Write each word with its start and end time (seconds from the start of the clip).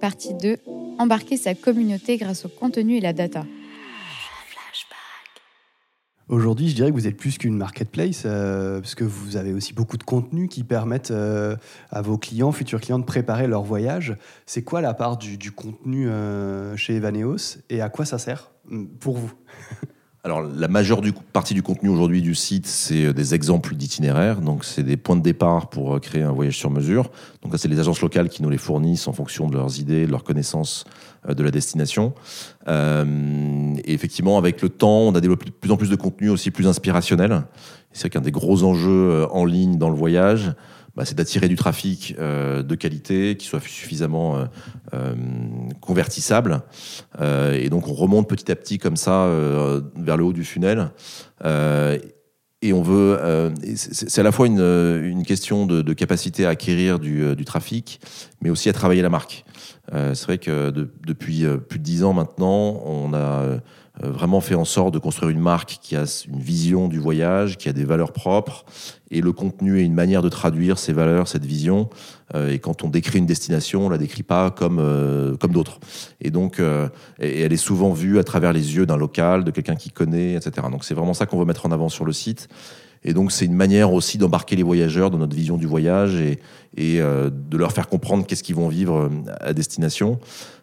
partie 0.00 0.34
2, 0.34 0.56
embarquer 0.98 1.36
sa 1.36 1.54
communauté 1.54 2.16
grâce 2.16 2.44
au 2.44 2.48
contenu 2.48 2.96
et 2.96 3.00
la 3.00 3.12
data. 3.12 3.44
Aujourd'hui, 6.30 6.68
je 6.68 6.76
dirais 6.76 6.90
que 6.90 6.94
vous 6.94 7.08
êtes 7.08 7.16
plus 7.16 7.38
qu'une 7.38 7.56
marketplace, 7.56 8.22
euh, 8.24 8.80
parce 8.80 8.94
que 8.94 9.02
vous 9.02 9.36
avez 9.36 9.52
aussi 9.52 9.74
beaucoup 9.74 9.96
de 9.96 10.04
contenus 10.04 10.48
qui 10.48 10.62
permettent 10.62 11.10
euh, 11.10 11.56
à 11.90 12.02
vos 12.02 12.18
clients, 12.18 12.52
futurs 12.52 12.80
clients, 12.80 13.00
de 13.00 13.04
préparer 13.04 13.48
leur 13.48 13.64
voyage. 13.64 14.16
C'est 14.46 14.62
quoi 14.62 14.80
la 14.80 14.94
part 14.94 15.16
du, 15.16 15.50
contenu 15.50 16.08
euh, 16.08 16.76
chez 16.76 16.94
Evaneos 16.94 17.58
et 17.68 17.80
à 17.80 17.88
quoi 17.88 18.04
ça 18.04 18.18
sert 18.18 18.52
mm, 18.66 18.86
pour 19.00 19.18
vous? 19.18 19.32
Alors, 20.22 20.42
la 20.42 20.68
majeure 20.68 21.00
partie 21.32 21.54
du 21.54 21.62
contenu 21.62 21.88
aujourd'hui 21.88 22.20
du 22.20 22.34
site, 22.34 22.66
c'est 22.66 23.14
des 23.14 23.34
exemples 23.34 23.74
d'itinéraires. 23.74 24.42
Donc, 24.42 24.66
c'est 24.66 24.82
des 24.82 24.98
points 24.98 25.16
de 25.16 25.22
départ 25.22 25.70
pour 25.70 25.98
créer 25.98 26.22
un 26.22 26.32
voyage 26.32 26.58
sur 26.58 26.70
mesure. 26.70 27.10
Donc, 27.42 27.52
ça, 27.52 27.58
c'est 27.58 27.68
les 27.68 27.80
agences 27.80 28.02
locales 28.02 28.28
qui 28.28 28.42
nous 28.42 28.50
les 28.50 28.58
fournissent 28.58 29.08
en 29.08 29.14
fonction 29.14 29.48
de 29.48 29.54
leurs 29.54 29.80
idées, 29.80 30.04
de 30.04 30.10
leurs 30.10 30.24
connaissances 30.24 30.84
euh, 31.28 31.34
de 31.34 31.42
la 31.42 31.50
destination. 31.50 32.14
Euh, 32.68 33.74
et 33.84 33.92
effectivement, 33.92 34.38
avec 34.38 34.62
le 34.62 34.70
temps, 34.70 35.00
on 35.00 35.14
a 35.14 35.20
développé 35.20 35.46
de 35.46 35.50
plus 35.50 35.70
en 35.70 35.76
plus 35.76 35.90
de 35.90 35.96
contenu 35.96 36.30
aussi 36.30 36.50
plus 36.50 36.66
inspirationnel. 36.66 37.42
C'est 37.92 38.08
qu'un 38.08 38.22
des 38.22 38.30
gros 38.30 38.62
enjeux 38.62 39.10
euh, 39.10 39.26
en 39.30 39.44
ligne 39.44 39.76
dans 39.76 39.90
le 39.90 39.96
voyage, 39.96 40.54
bah, 40.96 41.04
c'est 41.04 41.14
d'attirer 41.14 41.48
du 41.48 41.56
trafic 41.56 42.16
de 42.18 42.74
qualité, 42.74 43.36
qui 43.36 43.46
soit 43.46 43.60
suffisamment 43.60 44.48
convertissable. 45.80 46.62
et 47.20 47.68
donc, 47.70 47.88
on 47.88 47.94
remonte 47.94 48.28
petit 48.28 48.50
à 48.50 48.56
petit 48.56 48.78
comme 48.78 48.96
ça 48.96 49.28
vers 49.96 50.16
le 50.16 50.24
haut 50.24 50.32
du 50.32 50.44
funnel. 50.44 50.90
et 51.44 52.72
on 52.72 52.82
veut, 52.82 53.52
c'est 53.74 54.20
à 54.20 54.24
la 54.24 54.32
fois 54.32 54.46
une, 54.46 55.22
question 55.26 55.66
de, 55.66 55.92
capacité 55.92 56.46
à 56.46 56.50
acquérir 56.50 56.98
du, 56.98 57.44
trafic, 57.44 58.00
mais 58.42 58.50
aussi 58.50 58.68
à 58.68 58.72
travailler 58.72 59.02
la 59.02 59.10
marque. 59.10 59.44
Euh, 59.94 60.14
c'est 60.14 60.26
vrai 60.26 60.38
que 60.38 60.70
depuis 61.06 61.44
euh, 61.44 61.56
plus 61.56 61.78
de 61.78 61.84
dix 61.84 62.04
ans 62.04 62.12
maintenant, 62.12 62.80
on 62.84 63.12
a 63.12 63.18
euh, 63.18 63.58
vraiment 64.02 64.40
fait 64.40 64.54
en 64.54 64.64
sorte 64.64 64.94
de 64.94 64.98
construire 64.98 65.30
une 65.30 65.40
marque 65.40 65.78
qui 65.82 65.96
a 65.96 66.04
une 66.28 66.40
vision 66.40 66.88
du 66.88 66.98
voyage, 66.98 67.58
qui 67.58 67.68
a 67.68 67.72
des 67.72 67.84
valeurs 67.84 68.12
propres, 68.12 68.64
et 69.10 69.20
le 69.20 69.32
contenu 69.32 69.80
est 69.80 69.84
une 69.84 69.94
manière 69.94 70.22
de 70.22 70.28
traduire 70.28 70.78
ces 70.78 70.92
valeurs, 70.92 71.28
cette 71.28 71.44
vision. 71.44 71.90
et 72.34 72.58
quand 72.60 72.84
on 72.84 72.88
décrit 72.88 73.18
une 73.18 73.26
destination, 73.26 73.86
on 73.86 73.88
la 73.88 73.98
décrit 73.98 74.22
pas 74.22 74.50
comme 74.50 75.36
comme 75.40 75.52
d'autres. 75.52 75.80
Et 76.20 76.30
donc, 76.30 76.60
elle 77.18 77.52
est 77.52 77.56
souvent 77.56 77.92
vue 77.92 78.18
à 78.18 78.24
travers 78.24 78.52
les 78.52 78.76
yeux 78.76 78.86
d'un 78.86 78.96
local, 78.96 79.42
de 79.42 79.50
quelqu'un 79.50 79.74
qui 79.74 79.90
connaît, 79.90 80.34
etc. 80.34 80.68
Donc 80.70 80.84
c'est 80.84 80.94
vraiment 80.94 81.14
ça 81.14 81.26
qu'on 81.26 81.38
veut 81.38 81.44
mettre 81.44 81.66
en 81.66 81.72
avant 81.72 81.88
sur 81.88 82.04
le 82.04 82.12
site. 82.12 82.48
Et 83.02 83.14
donc, 83.14 83.32
c'est 83.32 83.46
une 83.46 83.54
manière 83.54 83.92
aussi 83.92 84.18
d'embarquer 84.18 84.56
les 84.56 84.62
voyageurs 84.62 85.10
dans 85.10 85.18
notre 85.18 85.34
vision 85.34 85.56
du 85.56 85.66
voyage 85.66 86.16
et, 86.16 86.38
euh, 86.78 87.30
de 87.30 87.56
leur 87.56 87.72
faire 87.72 87.88
comprendre 87.88 88.26
qu'est-ce 88.26 88.42
qu'ils 88.42 88.56
vont 88.56 88.68
vivre 88.68 88.94
euh, 88.94 89.08
à 89.40 89.52
destination. 89.52 90.20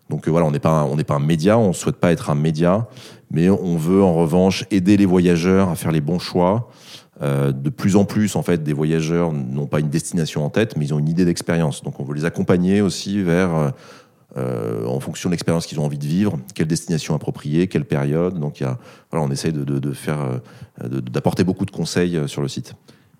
Donc 0.10 0.28
euh, 0.28 0.32
voilà, 0.32 0.46
on 0.46 0.52
n'est 0.52 0.60
pas, 0.60 0.84
on 0.84 0.96
n'est 0.96 1.04
pas 1.04 1.16
un 1.16 1.20
média, 1.20 1.58
on 1.58 1.70
ne 1.70 1.74
souhaite 1.74 1.98
pas 1.98 2.12
être 2.12 2.30
un 2.30 2.36
média, 2.36 2.88
mais 3.32 3.50
on 3.50 3.78
veut 3.78 4.04
en 4.04 4.14
revanche 4.14 4.66
aider 4.72 4.98
les 4.98 5.06
voyageurs 5.06 5.70
à 5.70 5.76
faire 5.76 5.92
les 5.92 6.02
bons 6.02 6.20
choix. 6.20 6.70
Euh, 7.22 7.52
de 7.52 7.70
plus 7.70 7.96
en 7.96 8.06
plus, 8.06 8.36
en 8.36 8.44
fait, 8.44 8.64
des 8.64 8.74
voyageurs 8.74 9.34
n'ont 9.34 9.66
pas 9.66 9.80
une 9.80 9.90
destination 9.90 10.46
en 10.46 10.50
tête, 10.50 10.78
mais 10.78 10.86
ils 10.86 10.94
ont 10.94 11.00
une 11.00 11.10
idée 11.10 11.26
d'expérience. 11.26 11.84
Donc 11.84 12.00
on 12.00 12.04
veut 12.04 12.14
les 12.14 12.26
accompagner 12.26 12.82
aussi 12.82 13.22
vers 13.22 13.74
euh, 14.38 14.86
en 14.86 15.00
fonction 15.00 15.30
de 15.30 15.34
l'expérience 15.34 15.66
qu'ils 15.66 15.80
ont 15.80 15.86
envie 15.86 15.98
de 15.98 16.06
vivre, 16.06 16.38
quelle 16.54 16.68
destination 16.68 17.16
appropriée, 17.16 17.68
quelle 17.68 17.86
période. 17.86 18.40
Donc, 18.40 18.60
y 18.60 18.66
a, 18.66 18.78
voilà, 19.10 19.26
on 19.26 19.32
essaye 19.32 19.52
de, 19.52 19.64
de, 19.64 19.94
faire, 19.94 20.20
euh, 20.84 21.02
d'apporter 21.02 21.44
beaucoup 21.44 21.66
de 21.66 21.72
conseils 21.72 22.22
sur 22.28 22.42
le 22.42 22.48
site. 22.48 22.76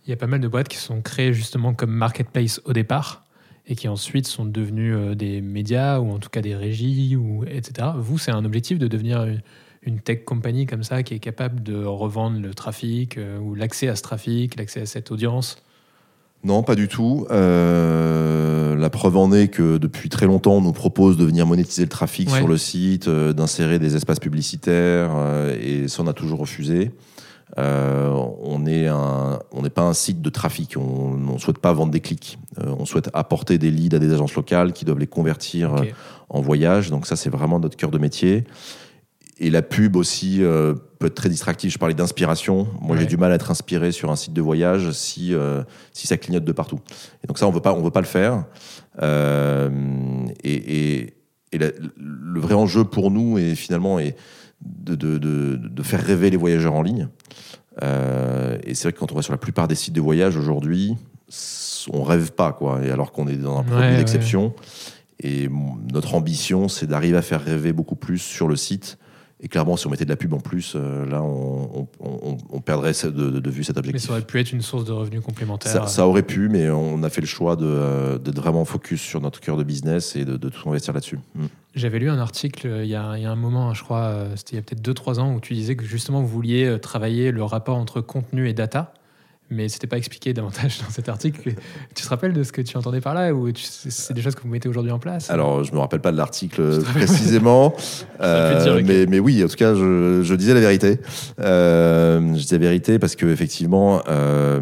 Il 0.06 0.12
y 0.12 0.14
a 0.14 0.18
pas 0.18 0.28
mal 0.28 0.40
de 0.40 0.48
boîtes 0.48 0.68
qui 0.68 0.78
sont 0.78 1.02
créées 1.02 1.34
justement 1.34 1.74
comme 1.74 1.92
marketplace 1.92 2.62
au 2.66 2.74
départ 2.74 3.24
et 3.68 3.76
qui 3.76 3.88
ensuite 3.88 4.28
sont 4.28 4.46
devenues 4.46 5.16
des 5.16 5.42
médias 5.42 6.00
ou 6.00 6.12
en 6.12 6.20
tout 6.20 6.30
cas 6.30 6.42
des 6.42 6.56
régies, 6.56 7.16
ou, 7.16 7.44
etc. 7.46 7.90
Vous, 7.98 8.18
c'est 8.18 8.32
un 8.32 8.46
objectif 8.46 8.80
de 8.80 8.88
devenir 8.88 9.28
une, 9.82 10.00
tech 10.00 10.24
company 10.26 10.66
comme 10.66 10.84
ça 10.84 11.04
qui 11.04 11.14
est 11.14 11.20
capable 11.20 11.64
de 11.64 11.84
revendre 11.84 12.40
le 12.40 12.54
trafic 12.54 13.20
ou 13.42 13.56
l'accès 13.56 13.88
à 13.88 13.96
ce 13.96 14.04
trafic, 14.04 14.58
l'accès 14.58 14.82
à 14.82 14.86
cette 14.86 15.12
audience? 15.12 15.62
Non, 16.44 16.64
pas 16.64 16.76
du 16.76 16.88
tout. 16.88 17.26
Euh, 17.32 18.76
la 18.76 18.90
preuve 18.90 19.18
en 19.18 19.34
est 19.34 19.48
que 19.48 19.78
depuis 19.78 20.10
très 20.10 20.28
longtemps, 20.28 20.54
on 20.54 20.62
nous 20.62 20.72
propose 20.72 21.18
de 21.18 21.26
venir 21.26 21.48
monétiser 21.48 21.84
le 21.84 21.90
trafic 21.90 22.30
sur 22.30 22.48
le 22.48 22.58
site, 22.58 23.08
euh, 23.08 23.34
d'insérer 23.34 23.80
des 23.80 23.96
espaces 23.96 24.20
publicitaires, 24.20 25.12
euh, 25.16 25.58
et 25.60 25.88
ça, 25.88 26.04
on 26.04 26.08
a 26.08 26.14
toujours 26.14 26.40
refusé. 26.40 26.92
On 27.56 28.60
n'est 28.60 29.70
pas 29.70 29.84
un 29.84 29.94
site 29.94 30.22
de 30.22 30.30
trafic. 30.30 30.76
On 30.78 31.16
ne 31.16 31.38
souhaite 31.38 31.60
pas 31.60 31.74
vendre 31.74 31.92
des 31.92 32.02
clics. 32.02 32.38
on 32.58 32.86
souhaite 32.86 33.10
apporter 33.14 33.58
des 33.58 33.72
leads 33.72 33.96
à 33.96 34.00
des 34.00 34.14
agences 34.14 34.36
locales 34.36 34.74
qui 34.74 34.86
doivent 34.86 35.00
les 35.00 35.08
convertir 35.08 35.76
en 36.30 36.42
voyage. 36.42 36.90
Donc 36.90 37.08
ça, 37.08 37.16
c'est 37.16 37.30
vraiment 37.30 37.60
notre 37.60 37.78
cœur 37.78 37.92
de 37.92 37.98
métier 37.98 38.46
et 39.40 39.50
la 39.50 39.62
pub 39.62 39.96
aussi 39.96 40.44
euh, 40.44 40.74
peut 41.00 41.08
être 41.08 41.16
très 41.16 41.30
distractive. 41.30 41.72
Je 41.72 41.78
parlais 41.78 41.94
d'inspiration. 41.94 42.68
Moi, 42.82 42.98
j'ai 42.98 43.06
du 43.06 43.18
mal 43.18 43.32
à 43.32 43.36
être 43.36 43.52
inspiré 43.52 43.92
sur 43.92 44.10
un 44.10 44.16
site 44.16 44.34
de 44.34 44.42
voyage 44.42 44.92
si, 44.92 45.34
euh, 45.34 45.64
si 45.94 46.08
ça 46.08 46.18
clignote 46.18 46.44
de 46.44 46.52
partout. 46.52 46.80
Et 47.24 47.28
donc 47.28 47.38
ça, 47.38 47.48
on 47.48 47.52
veut 47.52 47.62
pas, 47.62 47.74
on 47.74 47.82
veut 47.82 47.92
pas 47.92 48.02
le 48.02 48.08
faire. 48.08 48.46
Euh, 49.02 49.70
et, 50.44 50.54
et, 50.54 51.14
et 51.52 51.58
le 51.58 52.40
vrai 52.40 52.56
enjeu 52.56 52.84
pour 52.84 53.12
nous 53.12 53.38
est 53.38 53.56
finalement 53.56 54.00
est 54.00 54.16
de, 54.62 54.96
de, 54.96 55.18
de, 55.18 55.56
de 55.56 55.84
faire 55.84 56.04
rêver 56.04 56.30
les 56.30 56.38
voyageurs 56.38 56.74
en 56.74 56.82
ligne. 56.82 57.08
et 57.82 58.74
c'est 58.74 58.84
vrai 58.84 58.94
que 58.94 59.00
quand 59.00 59.12
on 59.12 59.16
va 59.16 59.22
sur 59.22 59.34
la 59.34 59.38
plupart 59.38 59.68
des 59.68 59.76
sites 59.76 59.94
de 59.94 60.02
voyage 60.02 60.36
aujourd'hui, 60.36 60.96
on 61.92 62.04
rêve 62.04 62.32
pas, 62.32 62.54
quoi. 62.54 62.84
Et 62.84 62.92
alors 62.92 63.12
qu'on 63.12 63.28
est 63.28 63.36
dans 63.36 63.60
un 63.60 63.64
produit 63.64 63.96
d'exception. 63.98 64.54
Et 65.20 65.50
notre 65.92 66.16
ambition, 66.16 66.68
c'est 66.68 66.86
d'arriver 66.88 67.18
à 67.18 67.22
faire 67.22 67.44
rêver 67.44 67.74
beaucoup 67.74 67.96
plus 67.96 68.20
sur 68.20 68.48
le 68.48 68.56
site 68.56 68.98
et 69.40 69.50
clairement, 69.50 69.78
si 69.78 69.86
on 69.86 69.92
mettait 69.92 70.06
de 70.06 70.10
la 70.10 70.16
pub 70.16 70.34
en 70.34 70.40
plus, 70.40 70.74
euh, 70.76 71.06
là, 71.06 71.22
on, 71.22 71.88
perdrait 72.62 72.92
de, 72.92 73.50
vue 73.50 73.64
cet 73.64 73.78
objectif. 73.78 74.02
Mais 74.02 74.08
ça 74.08 74.14
aurait 74.14 74.26
pu 74.26 74.40
être 74.40 74.52
une 74.52 74.64
source 74.64 74.84
de 74.84 74.92
revenus 74.92 75.22
complémentaire. 75.22 75.88
Ça, 75.88 76.08
aurait 76.08 76.24
pu, 76.24 76.50
mais 76.50 76.70
on 76.72 77.04
a 77.04 77.10
fait 77.10 77.22
le 77.22 77.28
choix 77.28 77.56
de, 77.56 78.20
vraiment 78.36 78.66
focus 78.66 79.00
sur 79.00 79.22
notre 79.22 79.40
cœur 79.40 79.56
de 79.56 79.64
business 79.64 80.16
et 80.16 80.26
de, 80.26 80.50
tout 80.50 80.70
investir 80.70 80.94
là-dessus. 80.94 81.20
Mm. 81.36 81.46
J'avais 81.76 82.00
lu 82.00 82.10
un 82.10 82.18
article 82.18 82.68
euh, 82.68 82.84
il 82.84 82.90
y, 82.90 82.96
a, 82.96 83.16
il 83.18 83.22
y, 83.22 83.26
a, 83.28 83.32
un 83.32 83.36
moment, 83.36 83.76
je 83.76 83.84
crois, 83.84 84.06
euh, 84.06 84.36
c'était 84.36 84.54
il 84.54 84.56
y 84.56 84.60
a 84.60 84.62
peut-être 84.64 84.82
2-3 84.82 85.20
ans, 85.20 85.36
où 85.36 85.40
tu 85.40 85.54
disais 85.54 85.76
que 85.76 85.86
justement 85.86 86.22
vous 86.22 86.28
vouliez 86.28 86.80
travailler 86.82 87.32
le 87.32 87.44
rapport 87.44 87.78
entre 87.78 88.02
contenu 88.02 88.50
et 88.50 88.54
data 88.54 88.94
mais 89.50 89.70
c'était 89.70 89.88
pas 89.88 89.98
expliqué 89.98 90.34
davantage 90.34 90.80
dans 90.86 90.90
cet 90.90 91.10
article. 91.10 91.54
Tu 91.96 92.04
te 92.04 92.10
rappelles 92.10 92.34
de 92.34 92.44
ce 92.44 92.52
que 92.52 92.62
tu 92.62 92.78
entendais 92.78 93.02
par 93.02 93.14
là 93.14 93.34
ou 93.34 93.50
c'est 93.56 94.14
des 94.14 94.22
choses 94.22 94.36
que 94.36 94.42
vous 94.42 94.50
mettez 94.50 94.68
aujourd'hui 94.68 94.92
en 94.92 95.00
place? 95.00 95.30
Alors, 95.30 95.64
je 95.64 95.74
me 95.74 95.80
rappelle 95.80 96.02
pas 96.02 96.12
de 96.12 96.18
l'article 96.18 96.82
précisément, 96.84 97.74
euh, 98.22 98.82
mais, 98.86 99.06
mais, 99.06 99.20
oui, 99.20 99.44
en 99.44 99.48
tout 99.48 99.56
cas, 99.56 99.74
je, 99.74 100.22
je 100.24 100.36
disais 100.36 100.54
la 100.54 100.60
vérité. 100.60 101.00
Euh, 101.40 102.20
je 102.34 102.40
disais 102.40 102.58
la 102.58 102.66
vérité 102.66 103.00
parce 103.00 103.16
qu'effectivement, 103.16 104.02
euh, 104.08 104.60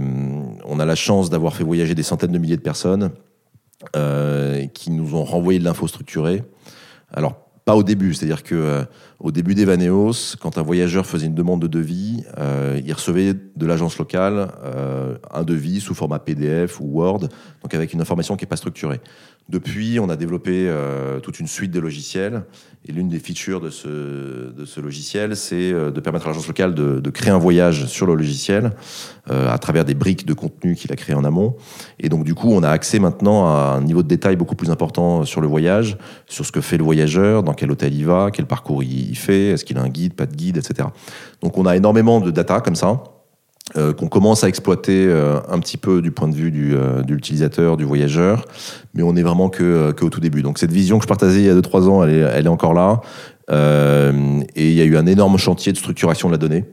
on 0.65 0.79
a 0.79 0.85
la 0.85 0.95
chance 0.95 1.29
d'avoir 1.29 1.55
fait 1.55 1.63
voyager 1.63 1.95
des 1.95 2.03
centaines 2.03 2.31
de 2.31 2.37
milliers 2.37 2.57
de 2.57 2.61
personnes 2.61 3.11
euh, 3.95 4.65
qui 4.67 4.91
nous 4.91 5.15
ont 5.15 5.23
renvoyé 5.23 5.59
de 5.59 5.63
l'info 5.63 5.87
structurée. 5.87 6.43
Alors, 7.13 7.37
pas 7.65 7.75
au 7.75 7.83
début, 7.83 8.13
c'est-à-dire 8.13 8.43
que 8.43 8.85
au 9.19 9.31
début 9.31 9.55
d'Evaneos, 9.55 10.35
quand 10.41 10.57
un 10.57 10.61
voyageur 10.61 11.05
faisait 11.05 11.27
une 11.27 11.35
demande 11.35 11.61
de 11.61 11.67
devis, 11.67 12.23
euh, 12.37 12.81
il 12.85 12.91
recevait 12.91 13.33
de 13.33 13.65
l'agence 13.65 13.97
locale 13.97 14.49
euh, 14.63 15.17
un 15.33 15.43
devis 15.43 15.79
sous 15.79 15.95
format 15.95 16.19
PDF 16.19 16.81
ou 16.81 16.85
Word, 16.85 17.21
donc 17.21 17.73
avec 17.73 17.93
une 17.93 18.01
information 18.01 18.35
qui 18.35 18.43
n'est 18.43 18.49
pas 18.49 18.57
structurée. 18.57 18.99
Depuis, 19.47 19.99
on 19.99 20.09
a 20.09 20.15
développé 20.15 20.65
euh, 20.67 21.19
toute 21.19 21.39
une 21.39 21.47
suite 21.47 21.71
de 21.71 21.79
logiciels. 21.79 22.43
Et 22.87 22.91
l'une 22.91 23.09
des 23.09 23.19
features 23.19 23.61
de 23.61 23.69
ce, 23.69 24.79
logiciel, 24.79 25.35
c'est 25.35 25.71
de 25.71 25.99
permettre 25.99 26.25
à 26.25 26.29
l'agence 26.29 26.47
locale 26.47 26.75
de, 26.75 27.09
créer 27.09 27.31
un 27.31 27.39
voyage 27.39 27.87
sur 27.87 28.05
le 28.05 28.13
logiciel 28.13 28.73
à 29.27 29.57
travers 29.57 29.85
des 29.85 29.95
briques 29.95 30.27
de 30.27 30.35
contenu 30.35 30.75
qu'il 30.75 30.91
a 30.91 30.95
créé 30.95 31.15
en 31.15 31.23
amont. 31.23 31.55
Et 31.99 32.09
donc, 32.09 32.25
du 32.25 32.35
coup, 32.35 32.51
on 32.51 32.61
a 32.61 32.69
accès 32.69 32.99
maintenant 32.99 33.47
à 33.47 33.75
un 33.75 33.81
niveau 33.81 34.03
de 34.03 34.07
détail 34.07 34.35
beaucoup 34.35 34.53
plus 34.53 34.69
important 34.69 35.25
sur 35.25 35.41
le 35.41 35.47
voyage, 35.47 35.97
sur 36.27 36.45
ce 36.45 36.51
que 36.51 36.61
fait 36.61 36.77
le 36.77 36.83
voyageur, 36.83 37.41
dans 37.41 37.55
quel 37.55 37.71
hôtel 37.71 37.95
il 37.95 38.05
va, 38.05 38.29
quel 38.31 38.45
parcours 38.45 38.83
il 38.83 39.04
fait, 39.13 39.49
est-ce 39.49 39.63
qu'il 39.63 39.77
a 39.77 39.81
un 39.81 39.89
guide, 39.89 40.15
pas 40.15 40.25
de 40.25 40.35
guide, 40.35 40.57
etc. 40.57 40.89
Donc, 41.43 41.57
on 41.59 41.67
a 41.67 41.75
énormément 41.75 42.19
de 42.19 42.31
data 42.31 42.61
comme 42.61 42.75
ça. 42.75 43.03
Euh, 43.77 43.93
qu'on 43.93 44.07
commence 44.07 44.43
à 44.43 44.47
exploiter 44.47 45.07
euh, 45.07 45.39
un 45.49 45.57
petit 45.57 45.77
peu 45.77 46.03
du 46.03 46.11
point 46.11 46.27
de 46.27 46.35
vue 46.35 46.51
du, 46.51 46.75
euh, 46.75 47.01
de 47.01 47.15
l'utilisateur, 47.15 47.77
du 47.77 47.83
voyageur, 47.83 48.45
mais 48.93 49.01
on 49.01 49.15
est 49.15 49.23
vraiment 49.23 49.49
que, 49.49 49.91
que, 49.91 50.05
au 50.05 50.11
tout 50.11 50.19
début. 50.19 50.43
Donc 50.43 50.59
cette 50.59 50.71
vision 50.71 50.99
que 50.99 51.03
je 51.03 51.07
partageais 51.07 51.39
il 51.39 51.45
y 51.45 51.49
a 51.49 51.55
2-3 51.55 51.89
ans, 51.89 52.03
elle 52.03 52.45
est, 52.45 52.47
encore 52.47 52.75
là. 52.75 53.01
Et 53.51 54.69
il 54.69 54.73
y 54.73 54.81
a 54.81 54.85
eu 54.85 54.97
un 54.97 55.05
énorme 55.05 55.37
chantier 55.37 55.71
de 55.71 55.77
structuration 55.77 56.29
de 56.29 56.33
la 56.33 56.37
donnée. 56.37 56.65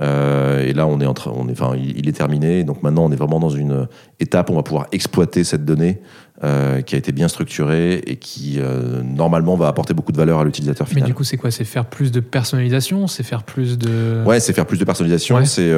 et 0.00 0.72
là, 0.72 0.86
on 0.86 1.00
est 1.00 1.06
en 1.06 1.14
train, 1.14 1.32
on 1.34 1.48
est, 1.48 1.52
enfin, 1.52 1.76
il, 1.76 2.08
est 2.08 2.12
terminé. 2.12 2.64
Donc 2.64 2.82
maintenant, 2.82 3.04
on 3.04 3.12
est 3.12 3.16
vraiment 3.16 3.40
dans 3.40 3.50
une 3.50 3.88
étape 4.20 4.50
où 4.50 4.52
on 4.52 4.56
va 4.56 4.62
pouvoir 4.62 4.86
exploiter 4.92 5.44
cette 5.44 5.64
donnée 5.64 6.00
qui 6.40 6.94
a 6.94 6.98
été 6.98 7.12
bien 7.12 7.28
structurée 7.28 7.94
et 8.06 8.16
qui 8.16 8.60
normalement 9.04 9.56
va 9.56 9.68
apporter 9.68 9.94
beaucoup 9.94 10.12
de 10.12 10.18
valeur 10.18 10.38
à 10.38 10.44
l'utilisateur 10.44 10.86
final. 10.86 11.04
Mais 11.04 11.08
du 11.08 11.14
coup, 11.14 11.24
c'est 11.24 11.36
quoi? 11.36 11.50
C'est 11.50 11.64
faire 11.64 11.86
plus 11.86 12.12
de 12.12 12.20
personnalisation? 12.20 13.06
C'est 13.06 13.24
faire 13.24 13.42
plus 13.42 13.78
de. 13.78 14.22
Ouais, 14.24 14.40
c'est 14.40 14.52
faire 14.52 14.66
plus 14.66 14.78
de 14.78 14.84
personnalisation. 14.84 15.44
C'est 15.44 15.74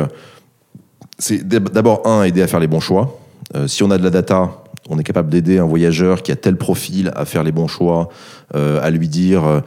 c'est 1.18 1.46
d'abord, 1.46 2.06
un, 2.06 2.24
aider 2.24 2.42
à 2.42 2.46
faire 2.46 2.60
les 2.60 2.66
bons 2.66 2.80
choix. 2.80 3.20
Euh, 3.54 3.66
si 3.68 3.82
on 3.82 3.90
a 3.90 3.98
de 3.98 4.02
la 4.02 4.10
data, 4.10 4.63
On 4.88 4.98
est 4.98 5.02
capable 5.02 5.30
d'aider 5.30 5.58
un 5.58 5.64
voyageur 5.64 6.22
qui 6.22 6.30
a 6.30 6.36
tel 6.36 6.56
profil 6.56 7.10
à 7.16 7.24
faire 7.24 7.42
les 7.42 7.52
bons 7.52 7.68
choix, 7.68 8.08
à 8.52 8.90
lui 8.90 9.08
dire 9.08 9.62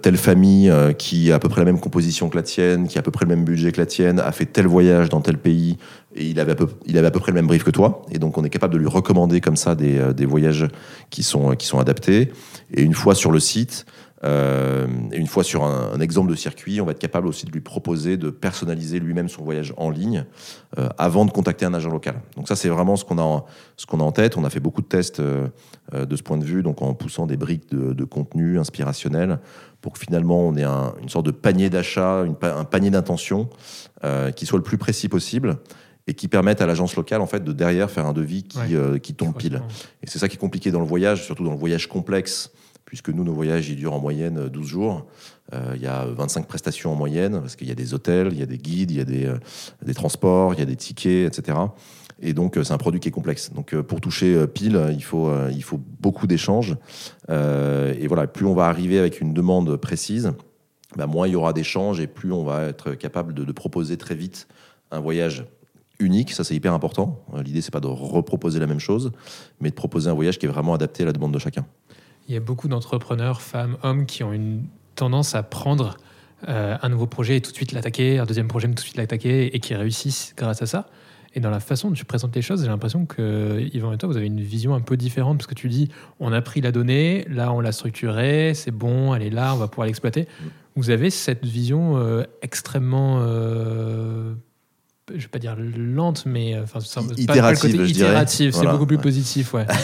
telle 0.00 0.16
famille 0.16 0.72
qui 0.96 1.32
a 1.32 1.36
à 1.36 1.38
peu 1.40 1.48
près 1.48 1.60
la 1.60 1.64
même 1.64 1.80
composition 1.80 2.28
que 2.28 2.36
la 2.36 2.44
tienne, 2.44 2.86
qui 2.86 2.98
a 2.98 3.00
à 3.00 3.02
peu 3.02 3.10
près 3.10 3.24
le 3.24 3.34
même 3.34 3.44
budget 3.44 3.72
que 3.72 3.80
la 3.80 3.86
tienne, 3.86 4.20
a 4.20 4.30
fait 4.30 4.46
tel 4.46 4.68
voyage 4.68 5.08
dans 5.08 5.20
tel 5.20 5.38
pays 5.38 5.76
et 6.14 6.26
il 6.26 6.38
avait, 6.40 6.52
à 6.52 6.54
peu, 6.54 6.68
il 6.86 6.96
avait 6.98 7.08
à 7.08 7.10
peu 7.10 7.20
près 7.20 7.32
le 7.32 7.36
même 7.36 7.48
brief 7.48 7.64
que 7.64 7.70
toi. 7.70 8.02
Et 8.12 8.18
donc 8.18 8.38
on 8.38 8.44
est 8.44 8.50
capable 8.50 8.74
de 8.74 8.78
lui 8.78 8.88
recommander 8.88 9.40
comme 9.40 9.56
ça 9.56 9.74
des, 9.74 10.00
des 10.14 10.26
voyages 10.26 10.68
qui 11.10 11.24
sont, 11.24 11.56
qui 11.56 11.66
sont 11.66 11.80
adaptés. 11.80 12.30
Et 12.72 12.82
une 12.82 12.94
fois 12.94 13.16
sur 13.16 13.32
le 13.32 13.40
site, 13.40 13.86
euh, 14.24 14.86
une 15.12 15.26
fois 15.26 15.44
sur 15.44 15.64
un, 15.64 16.00
exemple 16.00 16.30
de 16.30 16.34
circuit, 16.34 16.80
on 16.80 16.84
va 16.84 16.92
être 16.92 16.98
capable 16.98 17.28
aussi 17.28 17.46
de 17.46 17.52
lui 17.52 17.60
proposer 17.60 18.16
de 18.16 18.30
personnaliser 18.30 18.98
lui-même 18.98 19.28
son 19.28 19.44
voyage 19.44 19.72
en 19.76 19.90
ligne 19.90 20.24
euh, 20.78 20.88
avant 20.98 21.24
de 21.24 21.30
contacter 21.30 21.64
un 21.64 21.74
agent 21.74 21.90
local. 21.90 22.20
Donc 22.36 22.48
ça, 22.48 22.56
c'est 22.56 22.68
vraiment 22.68 22.96
ce 22.96 23.04
qu'on 23.04 23.18
a, 23.18 23.22
en, 23.22 23.46
ce 23.76 23.86
qu'on 23.86 24.00
a 24.00 24.02
en 24.02 24.12
tête. 24.12 24.36
On 24.36 24.44
a 24.44 24.50
fait 24.50 24.60
beaucoup 24.60 24.82
de 24.82 24.86
tests 24.86 25.20
euh, 25.20 25.48
de 25.92 26.16
ce 26.16 26.22
point 26.22 26.36
de 26.36 26.44
vue, 26.44 26.62
donc 26.62 26.82
en 26.82 26.94
poussant 26.94 27.26
des 27.26 27.36
briques 27.36 27.70
de, 27.70 28.04
contenu 28.04 28.58
inspirationnel 28.58 29.38
pour 29.80 29.92
que 29.92 29.98
finalement 29.98 30.40
on 30.40 30.56
ait 30.56 30.64
une 30.64 31.08
sorte 31.08 31.26
de 31.26 31.30
panier 31.30 31.70
d'achat, 31.70 32.24
un 32.42 32.64
panier 32.64 32.90
d'intention 32.90 33.48
qui 34.34 34.46
soit 34.46 34.58
le 34.58 34.62
plus 34.62 34.78
précis 34.78 35.08
possible 35.08 35.58
et 36.06 36.14
qui 36.14 36.26
permette 36.26 36.62
à 36.62 36.66
l'agence 36.66 36.96
locale 36.96 37.20
en 37.20 37.26
fait 37.26 37.44
de 37.44 37.52
derrière 37.52 37.90
faire 37.90 38.06
un 38.06 38.12
devis 38.12 38.44
qui, 38.44 38.76
qui 39.02 39.14
tombe 39.14 39.36
pile. 39.36 39.62
Et 40.02 40.06
c'est 40.06 40.18
ça 40.18 40.28
qui 40.28 40.36
est 40.36 40.40
compliqué 40.40 40.70
dans 40.70 40.80
le 40.80 40.86
voyage, 40.86 41.24
surtout 41.24 41.44
dans 41.44 41.52
le 41.52 41.58
voyage 41.58 41.86
complexe 41.86 42.50
puisque 42.88 43.10
nous, 43.10 43.22
nos 43.22 43.34
voyages, 43.34 43.68
ils 43.68 43.76
durent 43.76 43.92
en 43.92 44.00
moyenne 44.00 44.48
12 44.48 44.66
jours. 44.66 45.06
Euh, 45.52 45.72
il 45.76 45.82
y 45.82 45.86
a 45.86 46.06
25 46.06 46.46
prestations 46.46 46.90
en 46.90 46.94
moyenne, 46.94 47.38
parce 47.38 47.54
qu'il 47.54 47.68
y 47.68 47.70
a 47.70 47.74
des 47.74 47.92
hôtels, 47.92 48.30
il 48.32 48.38
y 48.38 48.42
a 48.42 48.46
des 48.46 48.56
guides, 48.56 48.90
il 48.90 48.96
y 48.96 49.00
a 49.00 49.04
des, 49.04 49.26
euh, 49.26 49.36
des 49.84 49.92
transports, 49.92 50.54
il 50.54 50.60
y 50.60 50.62
a 50.62 50.64
des 50.64 50.74
tickets, 50.74 51.38
etc. 51.38 51.58
Et 52.22 52.32
donc, 52.32 52.56
euh, 52.56 52.64
c'est 52.64 52.72
un 52.72 52.78
produit 52.78 52.98
qui 52.98 53.08
est 53.08 53.12
complexe. 53.12 53.52
Donc, 53.52 53.78
pour 53.82 54.00
toucher 54.00 54.46
pile, 54.46 54.80
il 54.94 55.04
faut, 55.04 55.30
il 55.50 55.62
faut 55.62 55.78
beaucoup 56.00 56.26
d'échanges. 56.26 56.76
et 57.28 58.06
voilà, 58.06 58.26
plus 58.26 58.46
on 58.46 58.54
va 58.54 58.68
arriver 58.68 58.98
avec 58.98 59.20
une 59.20 59.34
demande 59.34 59.76
précise, 59.76 60.32
bah, 60.96 61.06
moins 61.06 61.26
il 61.28 61.32
y 61.32 61.36
aura 61.36 61.52
d'échanges 61.52 62.00
et 62.00 62.06
plus 62.06 62.32
on 62.32 62.42
va 62.42 62.64
être 62.64 62.94
capable 62.94 63.34
de, 63.34 63.44
de 63.44 63.52
proposer 63.52 63.98
très 63.98 64.14
vite 64.14 64.48
un 64.90 65.00
voyage 65.00 65.44
unique, 65.98 66.32
ça 66.32 66.42
c'est 66.42 66.54
hyper 66.54 66.72
important. 66.72 67.22
L'idée 67.44 67.60
c'est 67.60 67.70
pas 67.70 67.80
de 67.80 67.86
reproposer 67.86 68.58
la 68.58 68.66
même 68.66 68.78
chose, 68.78 69.12
mais 69.60 69.68
de 69.68 69.74
proposer 69.74 70.08
un 70.08 70.14
voyage 70.14 70.38
qui 70.38 70.46
est 70.46 70.48
vraiment 70.48 70.72
adapté 70.72 71.02
à 71.02 71.06
la 71.06 71.12
demande 71.12 71.34
de 71.34 71.38
chacun. 71.38 71.66
Il 72.28 72.34
y 72.34 72.36
a 72.36 72.40
beaucoup 72.40 72.68
d'entrepreneurs, 72.68 73.40
femmes, 73.40 73.78
hommes, 73.82 74.04
qui 74.04 74.22
ont 74.22 74.32
une 74.32 74.64
tendance 74.94 75.34
à 75.34 75.42
prendre 75.42 75.96
euh, 76.48 76.76
un 76.80 76.88
nouveau 76.90 77.06
projet 77.06 77.38
et 77.38 77.40
tout 77.40 77.50
de 77.50 77.56
suite 77.56 77.72
l'attaquer, 77.72 78.18
un 78.18 78.26
deuxième 78.26 78.48
projet 78.48 78.68
tout 78.68 78.74
de 78.74 78.80
suite 78.80 78.96
l'attaquer 78.96 79.56
et 79.56 79.60
qui 79.60 79.74
réussissent 79.74 80.34
grâce 80.36 80.60
à 80.60 80.66
ça. 80.66 80.86
Et 81.34 81.40
dans 81.40 81.50
la 81.50 81.60
façon 81.60 81.88
dont 81.88 81.94
tu 81.94 82.04
présentes 82.04 82.34
les 82.36 82.42
choses, 82.42 82.62
j'ai 82.62 82.68
l'impression 82.68 83.06
que 83.06 83.66
Yvan 83.72 83.92
et 83.92 83.98
toi, 83.98 84.08
vous 84.08 84.16
avez 84.16 84.26
une 84.26 84.40
vision 84.40 84.74
un 84.74 84.80
peu 84.80 84.96
différente 84.96 85.38
parce 85.38 85.46
que 85.46 85.54
tu 85.54 85.68
dis 85.68 85.88
on 86.20 86.32
a 86.32 86.40
pris 86.40 86.60
la 86.60 86.70
donnée, 86.70 87.26
là 87.28 87.52
on 87.52 87.60
l'a 87.60 87.72
structurée, 87.72 88.52
c'est 88.54 88.70
bon, 88.70 89.14
elle 89.14 89.22
est 89.22 89.30
là, 89.30 89.54
on 89.54 89.58
va 89.58 89.68
pouvoir 89.68 89.86
l'exploiter. 89.86 90.28
Vous 90.76 90.90
avez 90.90 91.10
cette 91.10 91.44
vision 91.44 91.96
euh, 91.96 92.24
extrêmement. 92.42 93.18
Euh, 93.20 94.34
je 95.14 95.22
vais 95.22 95.28
pas 95.28 95.38
dire 95.38 95.56
lente, 95.56 96.24
mais 96.26 96.58
enfin, 96.58 96.80
itérative, 97.16 97.88
itérative, 97.88 98.52
c'est 98.52 98.66
beaucoup 98.66 98.86
plus 98.86 98.98
positif, 98.98 99.54
ouais. 99.54 99.66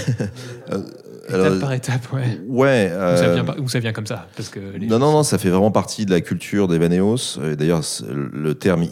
étape 1.29 1.61
par 1.61 1.73
étape, 1.73 2.13
ouais. 2.13 2.41
Ouais. 2.47 2.91
ça, 2.93 3.35
vient, 3.35 3.45
ou 3.59 3.69
ça 3.69 3.79
vient 3.79 3.93
comme 3.93 4.07
ça 4.07 4.27
parce 4.37 4.49
que 4.49 4.61
Non, 4.87 4.99
non, 4.99 5.13
non, 5.13 5.23
ça 5.23 5.39
fait 5.39 5.51
vraiment 5.51 5.71
partie 5.71 6.07
de 6.07 6.11
la 6.11 6.21
culture 6.21 6.69
d'Evaneos. 6.69 7.39
D'ailleurs, 7.57 7.83
le 8.09 8.55
terme 8.55 8.85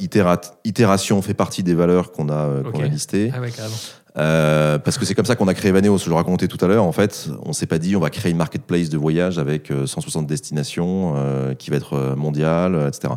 itération 0.64 1.22
fait 1.22 1.34
partie 1.34 1.62
des 1.62 1.74
valeurs 1.74 2.12
qu'on 2.12 2.28
a, 2.28 2.46
euh, 2.46 2.62
a 2.74 2.86
listées. 2.86 3.32
Ah 3.34 3.40
ouais, 3.40 3.50
carrément. 3.50 3.74
Euh, 4.18 4.78
parce 4.78 4.98
que 4.98 5.06
c'est 5.06 5.14
comme 5.14 5.24
ça 5.24 5.36
qu'on 5.36 5.48
a 5.48 5.54
créé 5.54 5.72
Vaneos. 5.72 5.98
Je 5.98 6.08
le 6.08 6.14
racontais 6.14 6.48
tout 6.48 6.62
à 6.62 6.68
l'heure. 6.68 6.84
En 6.84 6.92
fait, 6.92 7.28
on 7.44 7.52
s'est 7.52 7.66
pas 7.66 7.78
dit 7.78 7.96
on 7.96 8.00
va 8.00 8.10
créer 8.10 8.30
une 8.30 8.38
marketplace 8.38 8.88
de 8.90 8.98
voyage 8.98 9.38
avec 9.38 9.72
160 9.86 10.24
euh, 10.24 10.28
destinations 10.28 11.14
euh, 11.16 11.54
qui 11.54 11.70
va 11.70 11.76
être 11.76 12.14
mondiale, 12.16 12.88
etc. 12.88 13.14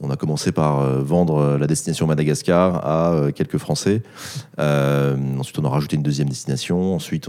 On 0.00 0.10
a 0.10 0.16
commencé 0.16 0.52
par 0.52 1.02
vendre 1.02 1.56
la 1.58 1.66
destination 1.66 2.06
Madagascar 2.06 2.86
à 2.86 3.32
quelques 3.32 3.58
Français. 3.58 4.02
ensuite, 4.58 5.58
on 5.58 5.64
a 5.64 5.68
rajouté 5.68 5.96
une 5.96 6.02
deuxième 6.02 6.28
destination. 6.28 6.94
Ensuite, 6.94 7.26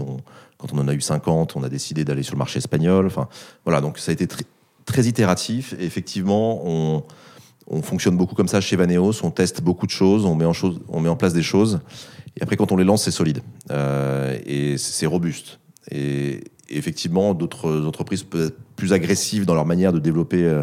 quand 0.58 0.72
on 0.72 0.78
en 0.78 0.88
a 0.88 0.94
eu 0.94 1.00
50, 1.00 1.56
on 1.56 1.62
a 1.62 1.68
décidé 1.68 2.04
d'aller 2.04 2.22
sur 2.22 2.34
le 2.34 2.38
marché 2.38 2.58
espagnol. 2.58 3.06
Enfin, 3.06 3.28
voilà. 3.64 3.80
Donc, 3.80 3.98
ça 3.98 4.10
a 4.10 4.12
été 4.12 4.26
très, 4.26 5.04
itératif. 5.04 5.74
Et 5.78 5.84
effectivement, 5.84 6.60
on, 6.64 7.02
on 7.68 7.82
fonctionne 7.82 8.16
beaucoup 8.16 8.34
comme 8.34 8.48
ça 8.48 8.60
chez 8.60 8.76
Vaneos. 8.76 9.24
On 9.24 9.30
teste 9.30 9.62
beaucoup 9.62 9.86
de 9.86 9.90
choses. 9.90 10.26
On 10.26 10.34
met 10.34 11.08
en 11.08 11.16
place 11.16 11.32
des 11.32 11.42
choses. 11.42 11.80
Et 12.38 12.42
après, 12.42 12.56
quand 12.56 12.72
on 12.72 12.76
les 12.76 12.84
lance, 12.84 13.04
c'est 13.04 13.10
solide 13.10 13.40
euh, 13.70 14.38
et 14.46 14.78
c'est 14.78 15.06
robuste. 15.06 15.60
Et, 15.90 16.44
effectivement, 16.70 17.32
d'autres 17.32 17.86
entreprises 17.86 18.26
plus 18.76 18.92
agressives 18.92 19.46
dans 19.46 19.54
leur 19.54 19.64
manière 19.64 19.92
de 19.92 19.98
développer 19.98 20.44
euh, 20.44 20.62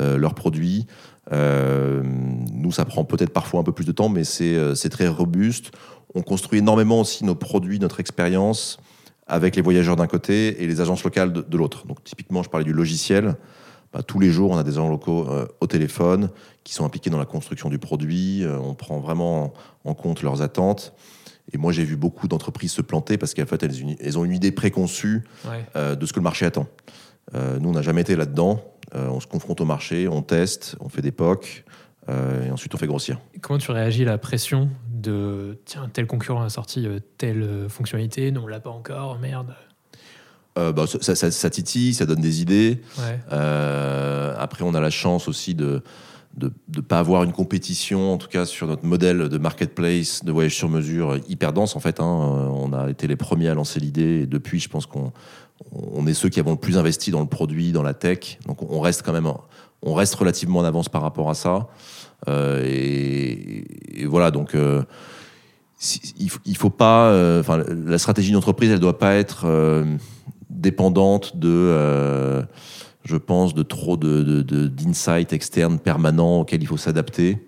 euh, 0.00 0.18
leurs 0.18 0.34
produits. 0.34 0.86
nous, 1.32 2.72
ça 2.72 2.84
prend 2.84 3.04
peut-être 3.04 3.32
parfois 3.32 3.60
un 3.60 3.62
peu 3.62 3.72
plus 3.72 3.86
de 3.86 3.92
temps, 3.92 4.08
mais 4.08 4.24
c'est 4.24 4.88
très 4.90 5.08
robuste. 5.08 5.72
On 6.14 6.22
construit 6.22 6.58
énormément 6.58 7.00
aussi 7.00 7.24
nos 7.24 7.34
produits, 7.34 7.78
notre 7.78 8.00
expérience 8.00 8.78
avec 9.26 9.56
les 9.56 9.62
voyageurs 9.62 9.96
d'un 9.96 10.06
côté 10.06 10.62
et 10.62 10.66
les 10.66 10.80
agences 10.80 11.04
locales 11.04 11.32
de, 11.32 11.56
l'autre. 11.56 11.86
Donc 11.86 12.02
typiquement, 12.04 12.42
je 12.42 12.48
parlais 12.48 12.64
du 12.64 12.72
logiciel. 12.72 13.36
Bah, 13.92 14.02
tous 14.02 14.18
les 14.18 14.30
jours, 14.30 14.50
on 14.50 14.58
a 14.58 14.62
des 14.62 14.72
agents 14.72 14.90
locaux 14.90 15.26
au 15.60 15.66
téléphone 15.66 16.30
qui 16.64 16.74
sont 16.74 16.84
impliqués 16.84 17.10
dans 17.10 17.18
la 17.18 17.24
construction 17.24 17.70
du 17.70 17.78
produit. 17.78 18.44
on 18.46 18.74
prend 18.74 19.00
vraiment 19.00 19.54
en 19.84 19.94
compte 19.94 20.22
leurs 20.22 20.42
attentes. 20.42 20.94
Et 21.52 21.58
moi, 21.58 21.72
j'ai 21.72 21.84
vu 21.84 21.96
beaucoup 21.96 22.28
d'entreprises 22.28 22.72
se 22.72 22.82
planter 22.82 23.16
parce 23.16 23.34
qu'en 23.34 23.46
fait, 23.46 23.62
elles, 23.62 24.18
ont 24.18 24.24
une 24.24 24.34
idée 24.34 24.52
préconçue 24.52 25.24
euh, 25.76 25.94
de 25.94 26.06
ce 26.06 26.12
que 26.12 26.18
le 26.18 26.24
marché 26.24 26.44
attend. 26.46 26.66
Euh, 27.34 27.58
nous, 27.58 27.70
on 27.70 27.72
n'a 27.72 27.82
jamais 27.82 28.02
été 28.02 28.16
là-dedans. 28.16 28.62
Euh, 28.94 29.08
on 29.08 29.20
se 29.20 29.26
confronte 29.26 29.60
au 29.60 29.64
marché, 29.64 30.08
on 30.08 30.22
teste, 30.22 30.76
on 30.80 30.88
fait 30.88 31.02
des 31.02 31.12
POC, 31.12 31.64
et 32.08 32.50
ensuite 32.50 32.74
on 32.74 32.78
fait 32.78 32.86
grossir. 32.86 33.20
comment 33.42 33.58
tu 33.58 33.70
réagis 33.70 34.00
à 34.04 34.06
la 34.06 34.16
pression 34.16 34.70
de 34.90 35.58
tiens, 35.66 35.90
tel 35.92 36.06
concurrent 36.06 36.40
a 36.40 36.48
sorti 36.48 36.88
telle 37.18 37.66
fonctionnalité, 37.68 38.30
non, 38.30 38.44
on 38.44 38.46
l'a 38.46 38.60
pas 38.60 38.70
encore, 38.70 39.18
merde 39.18 39.54
bah, 40.74 40.84
ça, 40.86 41.14
ça, 41.14 41.50
titille, 41.50 41.94
ça 41.94 42.06
donne 42.06 42.20
des 42.20 42.40
idées. 42.40 42.80
après, 43.30 44.64
on 44.64 44.74
a 44.74 44.80
la 44.80 44.90
chance 44.90 45.28
aussi 45.28 45.54
de, 45.54 45.82
de 46.38 46.52
ne 46.76 46.80
pas 46.80 46.98
avoir 46.98 47.24
une 47.24 47.32
compétition, 47.32 48.14
en 48.14 48.16
tout 48.16 48.28
cas 48.28 48.46
sur 48.46 48.66
notre 48.66 48.84
modèle 48.84 49.28
de 49.28 49.38
marketplace, 49.38 50.24
de 50.24 50.32
voyage 50.32 50.54
sur 50.54 50.68
mesure, 50.68 51.18
hyper 51.28 51.52
dense 51.52 51.76
en 51.76 51.80
fait. 51.80 52.00
Hein. 52.00 52.04
On 52.04 52.72
a 52.72 52.90
été 52.90 53.06
les 53.06 53.16
premiers 53.16 53.48
à 53.48 53.54
lancer 53.54 53.80
l'idée 53.80 54.22
et 54.22 54.26
depuis, 54.26 54.60
je 54.60 54.68
pense 54.68 54.86
qu'on 54.86 55.12
on 55.72 56.06
est 56.06 56.14
ceux 56.14 56.28
qui 56.28 56.40
avons 56.40 56.52
le 56.52 56.58
plus 56.58 56.78
investi 56.78 57.10
dans 57.10 57.20
le 57.20 57.26
produit, 57.26 57.72
dans 57.72 57.82
la 57.82 57.94
tech. 57.94 58.38
Donc 58.46 58.62
on 58.62 58.80
reste 58.80 59.02
quand 59.02 59.12
même, 59.12 59.30
on 59.82 59.94
reste 59.94 60.14
relativement 60.14 60.60
en 60.60 60.64
avance 60.64 60.88
par 60.88 61.02
rapport 61.02 61.30
à 61.30 61.34
ça. 61.34 61.68
Euh, 62.28 62.64
et, 62.64 64.06
voilà, 64.06 64.30
donc 64.30 64.54
euh, 64.54 64.82
il, 66.18 66.30
faut, 66.30 66.40
faut 66.56 66.70
pas, 66.70 67.10
euh, 67.10 67.42
la 67.86 67.98
stratégie 67.98 68.32
d'entreprise, 68.32 68.70
elle 68.70 68.80
doit 68.80 68.98
pas 68.98 69.14
être 69.14 69.46
dépendante 70.58 71.36
de 71.36 72.44
je 73.08 73.16
pense, 73.16 73.54
de 73.54 73.62
trop 73.62 73.96
d'insights 73.96 75.30
de, 75.30 75.34
externes 75.34 75.78
permanents 75.78 76.40
auxquels 76.40 76.62
il 76.62 76.66
faut 76.66 76.76
s'adapter. 76.76 77.38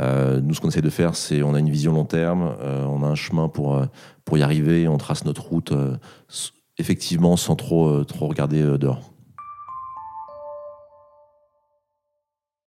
Euh, 0.00 0.40
nous, 0.40 0.54
ce 0.54 0.60
qu'on 0.60 0.68
essaie 0.68 0.80
de 0.80 0.90
faire, 0.90 1.14
c'est 1.14 1.42
on 1.42 1.54
a 1.54 1.58
une 1.58 1.70
vision 1.70 1.92
long 1.92 2.06
terme, 2.06 2.56
euh, 2.62 2.84
on 2.84 3.02
a 3.02 3.06
un 3.06 3.14
chemin 3.14 3.48
pour, 3.48 3.76
euh, 3.76 3.84
pour 4.24 4.38
y 4.38 4.42
arriver, 4.42 4.88
on 4.88 4.96
trace 4.96 5.24
notre 5.24 5.42
route 5.42 5.72
effectivement 6.78 7.36
sans 7.36 7.54
trop, 7.54 8.02
trop 8.04 8.26
regarder 8.26 8.78
dehors. 8.78 9.13